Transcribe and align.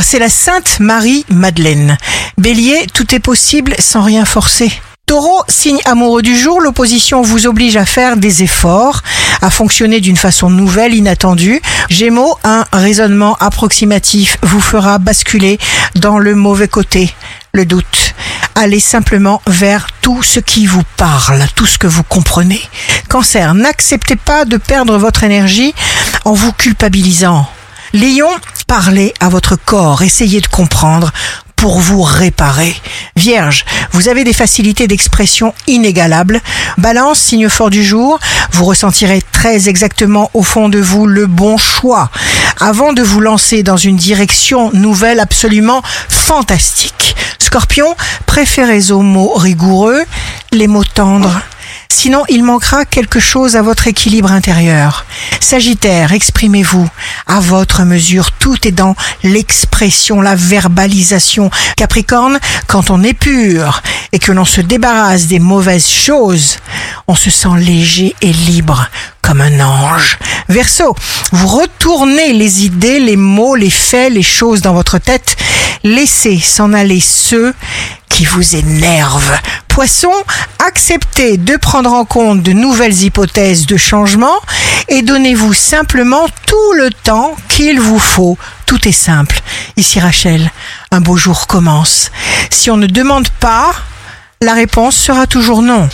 C'est 0.00 0.18
la 0.18 0.28
Sainte 0.28 0.80
Marie-Madeleine. 0.80 1.98
Bélier, 2.38 2.86
tout 2.94 3.14
est 3.14 3.20
possible 3.20 3.74
sans 3.78 4.02
rien 4.02 4.24
forcer. 4.24 4.72
Taureau, 5.06 5.42
signe 5.48 5.80
amoureux 5.84 6.22
du 6.22 6.36
jour, 6.36 6.60
l'opposition 6.60 7.20
vous 7.20 7.46
oblige 7.46 7.76
à 7.76 7.84
faire 7.84 8.16
des 8.16 8.42
efforts, 8.42 9.02
à 9.42 9.50
fonctionner 9.50 10.00
d'une 10.00 10.16
façon 10.16 10.48
nouvelle, 10.48 10.94
inattendue. 10.94 11.60
Gémeaux, 11.90 12.38
un 12.44 12.64
raisonnement 12.72 13.36
approximatif 13.40 14.38
vous 14.42 14.60
fera 14.60 14.98
basculer 14.98 15.58
dans 15.96 16.18
le 16.18 16.34
mauvais 16.34 16.68
côté, 16.68 17.14
le 17.52 17.66
doute. 17.66 18.14
Allez 18.54 18.80
simplement 18.80 19.42
vers 19.46 19.88
tout 20.00 20.22
ce 20.22 20.40
qui 20.40 20.66
vous 20.66 20.84
parle, 20.96 21.44
tout 21.54 21.66
ce 21.66 21.78
que 21.78 21.86
vous 21.86 22.04
comprenez. 22.04 22.62
Cancer, 23.08 23.54
n'acceptez 23.54 24.16
pas 24.16 24.44
de 24.44 24.56
perdre 24.56 24.96
votre 24.96 25.24
énergie 25.24 25.74
en 26.24 26.32
vous 26.32 26.52
culpabilisant. 26.52 27.46
Lion, 27.94 28.30
parlez 28.78 29.12
à 29.20 29.28
votre 29.28 29.56
corps, 29.56 30.00
essayez 30.00 30.40
de 30.40 30.46
comprendre 30.46 31.12
pour 31.56 31.78
vous 31.78 32.00
réparer. 32.00 32.74
Vierge, 33.16 33.66
vous 33.90 34.08
avez 34.08 34.24
des 34.24 34.32
facilités 34.32 34.86
d'expression 34.86 35.52
inégalables. 35.66 36.40
Balance, 36.78 37.18
signe 37.18 37.50
fort 37.50 37.68
du 37.68 37.84
jour, 37.84 38.18
vous 38.52 38.64
ressentirez 38.64 39.20
très 39.30 39.68
exactement 39.68 40.30
au 40.32 40.42
fond 40.42 40.70
de 40.70 40.78
vous 40.78 41.06
le 41.06 41.26
bon 41.26 41.58
choix 41.58 42.10
avant 42.60 42.94
de 42.94 43.02
vous 43.02 43.20
lancer 43.20 43.62
dans 43.62 43.76
une 43.76 43.96
direction 43.96 44.70
nouvelle 44.72 45.20
absolument 45.20 45.82
fantastique. 46.08 47.14
Scorpion, 47.38 47.94
préférez 48.24 48.90
aux 48.90 49.02
mots 49.02 49.34
rigoureux 49.34 50.02
les 50.50 50.66
mots 50.66 50.82
tendres. 50.82 51.42
Sinon, 51.94 52.24
il 52.30 52.42
manquera 52.42 52.84
quelque 52.86 53.20
chose 53.20 53.54
à 53.54 53.62
votre 53.62 53.86
équilibre 53.86 54.32
intérieur. 54.32 55.04
Sagittaire, 55.40 56.12
exprimez-vous 56.12 56.88
à 57.26 57.38
votre 57.38 57.82
mesure. 57.82 58.32
Tout 58.32 58.66
est 58.66 58.72
dans 58.72 58.96
l'expression, 59.22 60.22
la 60.22 60.34
verbalisation. 60.34 61.50
Capricorne, 61.76 62.40
quand 62.66 62.90
on 62.90 63.04
est 63.04 63.12
pur 63.12 63.82
et 64.10 64.18
que 64.18 64.32
l'on 64.32 64.46
se 64.46 64.62
débarrasse 64.62 65.26
des 65.26 65.38
mauvaises 65.38 65.86
choses, 65.86 66.56
on 67.06 67.14
se 67.14 67.30
sent 67.30 67.56
léger 67.58 68.16
et 68.22 68.32
libre 68.32 68.88
comme 69.20 69.42
un 69.42 69.60
ange. 69.60 70.18
Verseau, 70.48 70.96
vous 71.30 71.46
retournez 71.46 72.32
les 72.32 72.64
idées, 72.64 73.00
les 73.00 73.16
mots, 73.16 73.54
les 73.54 73.70
faits, 73.70 74.12
les 74.12 74.22
choses 74.22 74.62
dans 74.62 74.74
votre 74.74 74.98
tête. 74.98 75.36
Laissez 75.84 76.40
s'en 76.40 76.72
aller 76.72 77.00
ceux 77.00 77.54
qui 78.08 78.24
vous 78.24 78.56
énervent. 78.56 79.38
Poisson, 79.72 80.12
acceptez 80.58 81.38
de 81.38 81.56
prendre 81.56 81.94
en 81.94 82.04
compte 82.04 82.42
de 82.42 82.52
nouvelles 82.52 83.04
hypothèses 83.04 83.64
de 83.64 83.78
changement 83.78 84.36
et 84.88 85.00
donnez-vous 85.00 85.54
simplement 85.54 86.26
tout 86.44 86.72
le 86.74 86.90
temps 86.90 87.34
qu'il 87.48 87.80
vous 87.80 87.98
faut. 87.98 88.36
Tout 88.66 88.86
est 88.86 88.92
simple. 88.92 89.40
Ici 89.78 89.98
Rachel, 89.98 90.50
un 90.90 91.00
beau 91.00 91.16
jour 91.16 91.46
commence. 91.46 92.10
Si 92.50 92.70
on 92.70 92.76
ne 92.76 92.86
demande 92.86 93.30
pas, 93.40 93.72
la 94.42 94.52
réponse 94.52 94.94
sera 94.94 95.26
toujours 95.26 95.62
non. 95.62 95.88